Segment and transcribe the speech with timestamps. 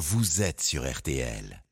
[0.00, 1.62] vous êtes sur RTL.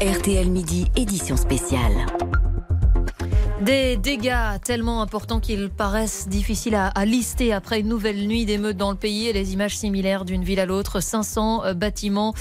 [0.00, 2.06] RTL Midi, édition spéciale.
[3.60, 8.76] Des dégâts tellement importants qu'ils paraissent difficiles à, à lister après une nouvelle nuit d'émeutes
[8.76, 10.98] dans le pays et les images similaires d'une ville à l'autre.
[10.98, 12.34] 500 euh, bâtiments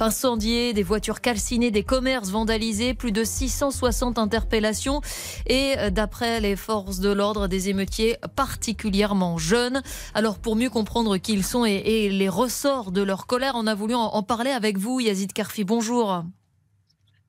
[0.00, 5.00] incendiés, des voitures calcinées, des commerces vandalisés, plus de 660 interpellations
[5.46, 9.82] et euh, d'après les forces de l'ordre, des émeutiers particulièrement jeunes.
[10.14, 13.74] Alors pour mieux comprendre qui ils sont et, les ressorts de leur colère, on a
[13.74, 15.64] voulu en, en parler avec vous, Yazid Karfi.
[15.64, 16.24] Bonjour.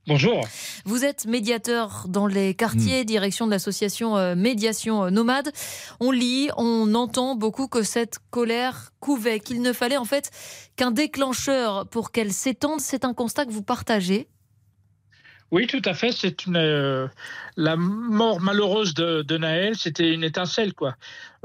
[0.05, 0.45] Bonjour.
[0.83, 5.53] Vous êtes médiateur dans les quartiers, direction de l'association euh, Médiation euh, Nomade.
[6.01, 10.29] On lit, on entend beaucoup que cette colère couvait, qu'il ne fallait en fait
[10.75, 12.81] qu'un déclencheur pour qu'elle s'étende.
[12.81, 14.27] C'est un constat que vous partagez.
[15.51, 16.11] Oui, tout à fait.
[16.11, 17.07] C'est une euh,
[17.57, 20.95] la mort malheureuse de, de Naël, c'était une étincelle, quoi.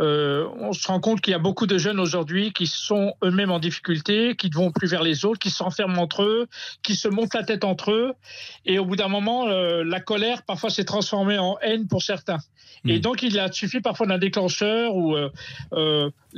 [0.01, 3.51] Euh, on se rend compte qu'il y a beaucoup de jeunes aujourd'hui qui sont eux-mêmes
[3.51, 6.47] en difficulté, qui ne vont plus vers les autres, qui s'enferment entre eux,
[6.83, 8.15] qui se montent la tête entre eux,
[8.65, 12.39] et au bout d'un moment, euh, la colère parfois s'est transformée en haine pour certains.
[12.87, 13.03] Et Hmm.
[13.03, 15.17] donc, il a suffi parfois d'un déclencheur ou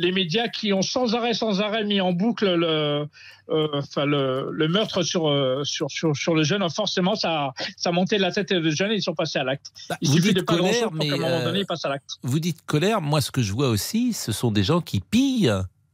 [0.01, 3.07] les médias qui ont sans arrêt, sans arrêt mis en boucle le,
[3.51, 7.91] euh, enfin le, le meurtre sur, euh, sur, sur, sur le jeune, forcément, ça, ça
[7.91, 9.67] a monté la tête des jeunes et ils sont passés à l'acte.
[9.91, 11.91] Bah, Il suffit de pas colère, mais qu'à un moment euh, donné, ils passent à
[11.91, 12.13] l'acte.
[12.23, 13.03] vous dites colère.
[13.03, 15.53] Moi, ce que je vois aussi, ce sont des gens qui pillent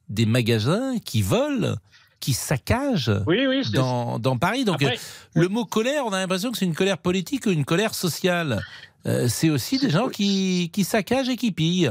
[0.08, 1.74] des magasins, qui volent,
[2.20, 3.62] qui saccagent Oui, oui.
[3.72, 4.64] dans, dans Paris.
[4.64, 4.98] Donc, Après,
[5.34, 8.62] le mot colère, on a l'impression que c'est une colère politique ou une colère sociale.
[9.06, 11.90] Euh, c'est aussi des gens qui, qui saccagent et qui pillent.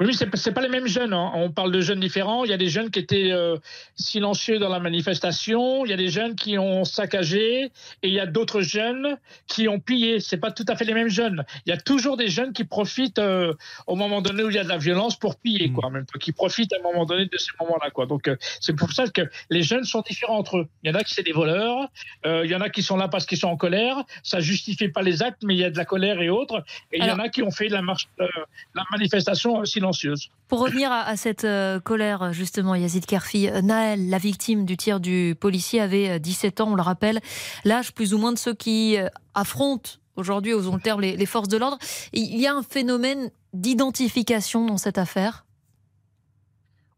[0.00, 1.12] Oui, mais c'est pas- pas les mêmes jeunes.
[1.12, 1.30] hein.
[1.34, 2.44] On parle de jeunes différents.
[2.44, 3.56] Il y a des jeunes qui étaient euh,
[3.94, 5.84] silencieux dans la manifestation.
[5.84, 7.70] Il y a des jeunes qui ont saccagé, et
[8.02, 10.18] il y a d'autres jeunes qui ont pillé.
[10.20, 11.44] C'est pas tout à fait les mêmes jeunes.
[11.66, 13.54] Il y a toujours des jeunes qui profitent euh,
[13.86, 15.72] au moment donné où il y a de la violence pour piller, Mm.
[15.74, 15.90] quoi.
[15.90, 18.06] Même qui profitent à un moment donné de ces moments-là, quoi.
[18.06, 20.68] Donc euh, c'est pour ça que les jeunes sont différents entre eux.
[20.82, 21.88] Il y en a qui c'est des voleurs.
[22.24, 23.96] il y en a qui sont là parce qu'ils sont en colère.
[24.22, 26.64] Ça justifie pas les actes, mais il y a de la colère et autres.
[26.92, 30.30] Et il y en a qui ont fait la marche, la manifestation euh, silencieuse.
[30.48, 34.76] Pour revenir à, à cette euh, colère, justement, Yazid Karfi, euh, Naël, la victime du
[34.76, 37.20] tir du policier, avait euh, 17 ans, on le rappelle,
[37.64, 41.26] l'âge plus ou moins de ceux qui euh, affrontent aujourd'hui, osons le terme, les, les
[41.26, 41.78] forces de l'ordre.
[42.12, 45.44] Il y a un phénomène d'identification dans cette affaire?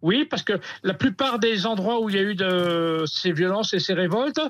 [0.02, 3.72] Oui, parce que la plupart des endroits où il y a eu de ces violences
[3.72, 4.40] et ces révoltes,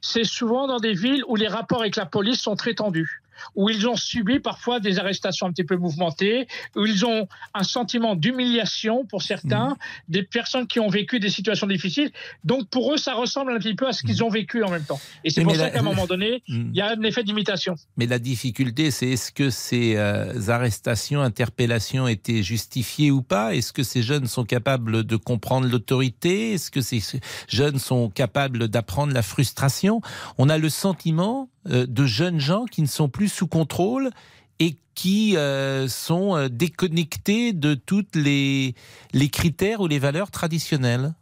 [0.00, 3.22] c'est souvent dans des villes où les rapports avec la police sont très tendus,
[3.54, 6.46] où ils ont subi parfois des arrestations un petit peu mouvementées,
[6.76, 9.76] où ils ont un sentiment d'humiliation pour certains,
[10.08, 12.10] des personnes qui ont vécu des situations difficiles.
[12.44, 14.84] Donc pour eux, ça ressemble un petit peu à ce qu'ils ont vécu en même
[14.84, 15.00] temps.
[15.24, 16.70] Et c'est Oui, pour ça la- qu'à un moment donné, Mm.
[16.72, 17.74] il y a un effet d'imitation.
[17.96, 23.54] Mais la difficulté, c'est est-ce que ces euh, arrestations, interpellations étaient justifiées ou pas?
[23.54, 26.52] Est-ce que ces jeunes sont capables de comprendre l'autorité?
[26.54, 27.02] Est-ce que ces
[27.48, 30.00] jeunes sont capables d'apprendre la frustration?
[30.38, 34.10] On a le sentiment de jeunes gens qui ne sont plus sous contrôle
[34.58, 38.74] et qui euh, sont euh, déconnectés de toutes les,
[39.12, 41.14] les critères ou les valeurs traditionnelles.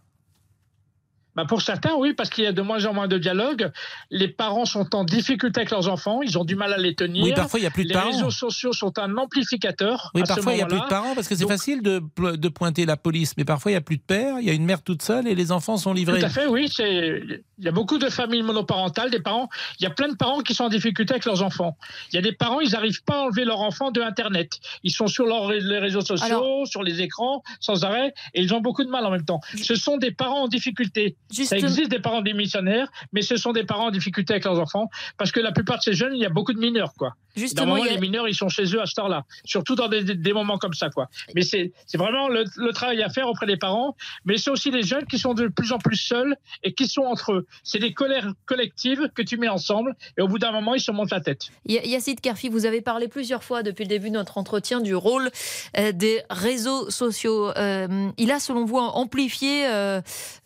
[1.35, 3.71] Bah pour certains, oui, parce qu'il y a de moins en moins de dialogue.
[4.11, 7.25] Les parents sont en difficulté avec leurs enfants, ils ont du mal à les tenir.
[7.25, 8.11] Oui, parfois il n'y a plus de les parents.
[8.11, 10.11] réseaux sociaux sont un amplificateur.
[10.15, 12.03] Oui, à parfois il n'y a plus de parents parce que c'est facile de,
[12.37, 14.53] de pointer la police, mais parfois il n'y a plus de père, il y a
[14.53, 16.21] une mère toute seule et les enfants sont livrés.
[16.21, 16.71] Tout à fait, oui.
[16.79, 19.49] Il y a beaucoup de familles monoparentales, des parents.
[19.81, 21.77] Il y a plein de parents qui sont en difficulté avec leurs enfants.
[22.13, 24.59] Il y a des parents, ils n'arrivent pas à enlever leur enfant de Internet.
[24.83, 28.61] Ils sont sur les réseaux sociaux, Alors- sur les écrans, sans arrêt, et ils ont
[28.61, 29.41] beaucoup de mal en même temps.
[29.63, 31.17] Ce sont des parents en difficulté.
[31.33, 34.89] Ça existe des parents démissionnaires, mais ce sont des parents en difficulté avec leurs enfants,
[35.19, 37.15] parce que la plupart de ces jeunes, il y a beaucoup de mineurs, quoi.
[37.35, 40.33] Justement, moment, a- les mineurs, ils sont chez eux à cette heure-là, surtout dans des,
[40.35, 41.09] moments comme ça, quoi.
[41.35, 44.83] Mais c'est vraiment le, le travail à faire auprès des parents, mais c'est aussi les
[44.83, 47.47] jeunes qui sont de plus en plus seuls et qui sont entre eux.
[47.65, 50.93] C'est des colères collectives que tu mets ensemble, et au bout d'un moment, ils se
[50.93, 51.49] montent la tête.
[51.67, 55.31] Yacine Karfi, vous avez parlé plusieurs fois depuis le début de notre entretien du rôle
[55.79, 57.51] euh, des réseaux sociaux.
[57.57, 60.01] Euh, il a, selon vous, amplifié euh,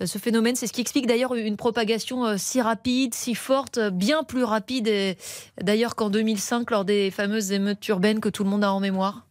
[0.05, 0.55] ce phénomène.
[0.57, 4.45] C'est ce qui explique d'ailleurs une propagation euh, si rapide, si forte, euh, bien plus
[4.45, 5.17] rapide
[5.59, 9.27] d'ailleurs qu'en 2005 lors des fameuses émeutes urbaines que tout le monde a en mémoire.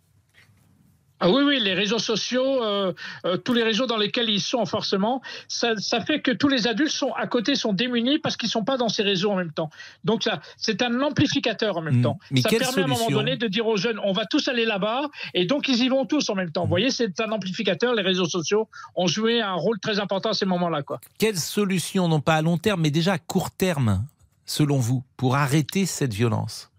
[1.21, 2.91] Ah oui, oui, les réseaux sociaux, euh,
[3.25, 6.67] euh, tous les réseaux dans lesquels ils sont forcément, ça, ça fait que tous les
[6.67, 9.53] adultes sont à côté sont démunis parce qu'ils sont pas dans ces réseaux en même
[9.53, 9.69] temps.
[10.03, 12.01] Donc ça, c'est un amplificateur en même Mm.
[12.01, 12.19] temps.
[12.31, 14.47] Mais ça quelle permet à un moment donné de dire aux jeunes, on va tous
[14.49, 16.63] aller là-bas, et donc ils y vont tous en même temps.
[16.63, 17.93] Vous voyez, c'est un amplificateur.
[17.95, 20.99] Les réseaux sociaux ont joué un rôle très important à ces moments-là, quoi.
[21.17, 24.03] Quelle solution, non pas à long terme, mais déjà à court terme,
[24.45, 26.69] selon vous, pour arrêter cette violence?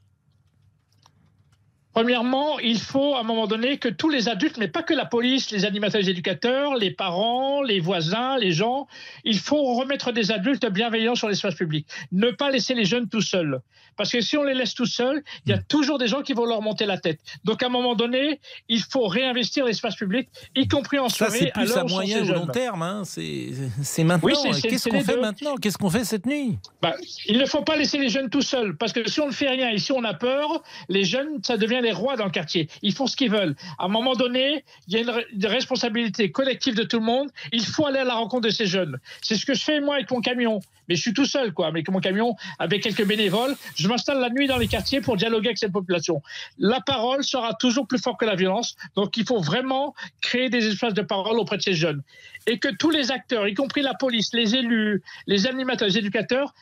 [1.96, 5.06] Premièrement, il faut à un moment donné que tous les adultes, mais pas que la
[5.06, 8.86] police, les animateurs, les éducateurs, les parents, les voisins, les gens,
[9.24, 11.86] il faut remettre des adultes bienveillants sur l'espace public.
[12.12, 13.62] Ne pas laisser les jeunes tout seuls.
[13.96, 16.34] Parce que si on les laisse tout seuls, il y a toujours des gens qui
[16.34, 17.18] vont leur monter la tête.
[17.44, 21.38] Donc à un moment donné, il faut réinvestir l'espace public, y compris en soirée.
[21.38, 22.82] Ça, c'est plus à, moyen ou long terme.
[22.82, 23.02] Hein.
[23.04, 24.52] C'est maintenant.
[24.62, 25.56] Qu'est-ce qu'on fait maintenant?
[25.56, 26.58] Qu'est-ce qu'on fait cette nuit?
[26.82, 26.94] Bah,
[27.26, 28.76] Il ne faut pas laisser les jeunes tout seuls.
[28.76, 31.56] Parce que si on ne fait rien et si on a peur, les jeunes, ça
[31.56, 32.68] devient les rois dans le quartier.
[32.82, 33.54] Ils font ce qu'ils veulent.
[33.78, 37.30] À un moment donné, il y a une, responsabilité collective de tout le monde.
[37.52, 38.98] Il faut aller à la rencontre de ces jeunes.
[39.22, 40.60] C'est ce que je fais moi avec mon camion.
[40.88, 41.66] Mais je suis tout seul, quoi.
[41.66, 45.48] Avec mon camion, avec quelques bénévoles, je m'installe la nuit dans les quartiers pour dialoguer
[45.48, 46.22] avec cette population.
[46.58, 48.76] La parole sera toujours plus forte que la violence.
[48.94, 52.02] Donc, il faut vraiment créer des espaces de parole auprès de ces jeunes.
[52.46, 56.52] Et que tous les acteurs, y compris la police, les élus, les animateurs, les éducateurs,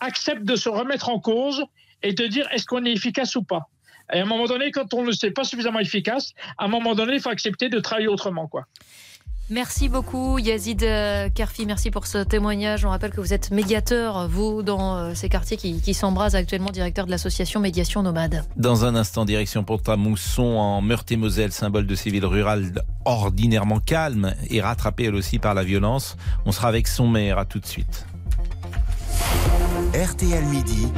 [0.00, 1.64] acceptent de se remettre en cause
[2.02, 3.68] et de dire est-ce qu'on est efficace ou pas.
[4.12, 6.94] Et à un moment donné, quand on ne sait pas suffisamment efficace, à un moment
[6.94, 8.46] donné, il faut accepter de travailler autrement.
[8.46, 8.66] Quoi.
[9.50, 12.86] Merci beaucoup Yazid euh, Kerfi, merci pour ce témoignage.
[12.86, 16.70] On rappelle que vous êtes médiateur, vous, dans euh, ces quartiers qui, qui s'embrasent actuellement,
[16.70, 18.42] directeur de l'association Médiation Nomade.
[18.56, 22.72] Dans un instant, direction Pont-à-Mousson en Meurthe-et-Moselle, symbole de ces villes rurales
[23.04, 26.16] ordinairement calmes et rattrapées elle aussi par la violence.
[26.46, 28.06] On sera avec son maire, à tout de suite.
[29.92, 30.88] RTL Midi.